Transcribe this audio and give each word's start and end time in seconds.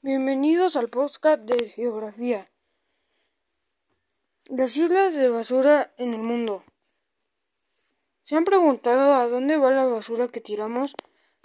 Bienvenidos 0.00 0.76
al 0.76 0.90
podcast 0.90 1.40
de 1.40 1.70
Geografía. 1.70 2.48
Las 4.44 4.76
islas 4.76 5.12
de 5.16 5.28
basura 5.28 5.92
en 5.98 6.14
el 6.14 6.20
mundo. 6.20 6.62
¿Se 8.22 8.36
han 8.36 8.44
preguntado 8.44 9.14
a 9.14 9.26
dónde 9.26 9.56
va 9.56 9.72
la 9.72 9.86
basura 9.86 10.28
que 10.28 10.40
tiramos? 10.40 10.94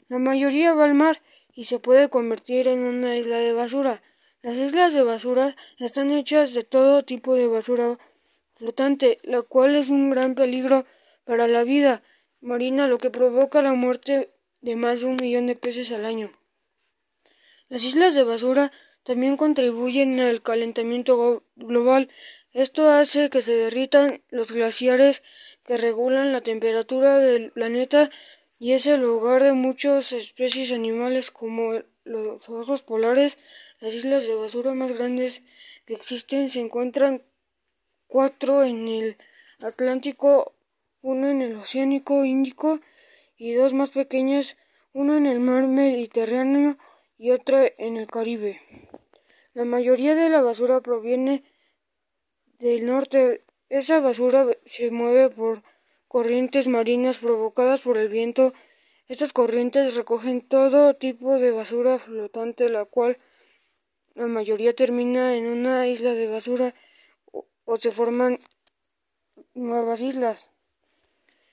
La 0.08 0.20
mayoría 0.20 0.76
va 0.76 0.86
al 0.86 0.94
mar 0.94 1.20
y 1.52 1.66
se 1.66 1.80
puede 1.80 2.10
convertir 2.10 2.68
en 2.68 2.84
una 2.84 3.18
isla 3.18 3.38
de 3.38 3.54
basura. 3.54 4.04
Las 4.44 4.56
islas 4.56 4.94
de 4.94 5.02
basura 5.02 5.56
están 5.80 6.12
hechas 6.12 6.54
de 6.54 6.64
todo 6.64 7.04
tipo 7.04 7.34
de 7.34 7.48
basura 7.48 7.98
flotante, 8.54 9.18
la 9.24 9.42
cual 9.42 9.76
es 9.76 9.90
un 9.90 10.12
gran 10.12 10.36
peligro 10.36 10.86
para 11.24 11.48
la 11.48 11.64
vida 11.64 12.04
marina, 12.40 12.88
lo 12.88 13.00
que 13.00 13.10
provoca 13.10 13.64
la 13.64 13.74
muerte 13.74 14.32
de 14.62 14.76
más 14.76 15.00
de 15.00 15.08
un 15.08 15.18
millón 15.20 15.48
de 15.48 15.56
peces 15.56 15.92
al 15.92 16.06
año. 16.06 16.32
Las 17.74 17.84
islas 17.86 18.14
de 18.14 18.24
basura 18.24 18.72
también 19.02 19.36
contribuyen 19.36 20.20
al 20.20 20.44
calentamiento 20.44 21.42
global. 21.56 22.08
Esto 22.52 22.92
hace 22.92 23.32
que 23.32 23.42
se 23.42 23.54
derritan 23.54 24.22
los 24.30 24.52
glaciares 24.52 25.24
que 25.66 25.80
regulan 25.80 26.34
la 26.34 26.42
temperatura 26.42 27.18
del 27.18 27.52
planeta 27.52 28.12
y 28.60 28.74
es 28.74 28.86
el 28.86 29.04
hogar 29.04 29.42
de 29.42 29.54
muchas 29.54 30.12
especies 30.12 30.72
animales 30.72 31.32
como 31.32 31.82
los 32.04 32.48
osos 32.48 32.84
polares. 32.84 33.40
Las 33.80 33.96
islas 33.96 34.28
de 34.28 34.36
basura 34.36 34.76
más 34.76 34.94
grandes 34.94 35.42
que 35.88 35.96
existen 35.96 36.52
se 36.52 36.60
encuentran 36.60 37.24
cuatro 38.06 38.64
en 38.64 38.88
el 38.88 39.18
Atlántico, 39.64 40.54
uno 41.02 41.28
en 41.28 41.42
el 41.42 41.56
Oceánico 41.56 42.24
Índico 42.24 42.82
y 43.36 43.54
dos 43.54 43.74
más 43.74 43.90
pequeñas, 43.90 44.58
uno 44.94 45.18
en 45.18 45.26
el 45.26 45.40
mar 45.40 45.66
Mediterráneo 45.66 46.78
y 47.24 47.32
otra 47.32 47.72
en 47.78 47.96
el 47.96 48.08
Caribe. 48.08 48.60
La 49.54 49.64
mayoría 49.64 50.14
de 50.14 50.30
la 50.30 50.42
basura 50.42 50.82
proviene 50.82 51.46
del 52.60 52.86
norte. 52.86 53.46
Esa 53.70 54.02
basura 54.02 54.46
se 54.66 54.92
mueve 54.92 55.30
por 55.30 55.64
corrientes 56.10 56.68
marinas 56.68 57.20
provocadas 57.20 57.80
por 57.80 57.98
el 57.98 58.10
viento. 58.10 58.54
Estas 59.08 59.32
corrientes 59.32 59.96
recogen 59.96 60.42
todo 60.42 60.96
tipo 60.96 61.40
de 61.40 61.52
basura 61.52 61.98
flotante, 61.98 62.68
la 62.68 62.84
cual 62.84 63.18
la 64.16 64.28
mayoría 64.28 64.76
termina 64.76 65.38
en 65.38 65.46
una 65.46 65.88
isla 65.88 66.12
de 66.16 66.28
basura 66.28 66.76
o, 67.32 67.78
se 67.78 67.92
forman 67.92 68.42
nuevas 69.54 70.02
islas. 70.02 70.52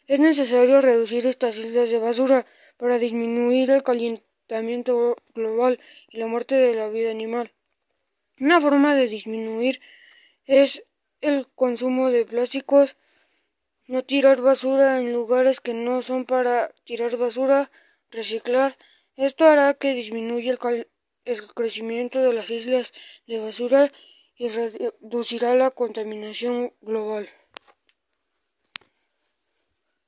Es 0.08 0.18
necesario 0.18 0.80
reducir 0.80 1.28
estas 1.28 1.56
islas 1.56 1.90
de 1.90 2.00
basura 2.00 2.44
para 2.76 2.98
disminuir 2.98 3.70
el 3.70 3.84
calentamiento 3.84 4.29
global 5.34 5.80
y 6.08 6.18
la 6.18 6.26
muerte 6.26 6.54
de 6.54 6.74
la 6.74 6.88
vida 6.88 7.10
animal. 7.10 7.52
Una 8.38 8.60
forma 8.60 8.94
de 8.94 9.06
disminuir 9.06 9.80
es 10.46 10.84
el 11.20 11.46
consumo 11.54 12.10
de 12.10 12.24
plásticos, 12.24 12.96
no 13.86 14.02
tirar 14.04 14.40
basura 14.40 14.98
en 14.98 15.12
lugares 15.12 15.60
que 15.60 15.74
no 15.74 16.02
son 16.02 16.24
para 16.24 16.72
tirar 16.84 17.16
basura, 17.16 17.70
reciclar. 18.10 18.78
Esto 19.16 19.44
hará 19.46 19.74
que 19.74 19.94
disminuya 19.94 20.52
el, 20.52 20.88
el 21.24 21.46
crecimiento 21.54 22.20
de 22.20 22.32
las 22.32 22.50
islas 22.50 22.92
de 23.26 23.38
basura 23.40 23.90
y 24.36 24.48
reducirá 24.48 25.54
la 25.54 25.70
contaminación 25.70 26.72
global. 26.80 27.28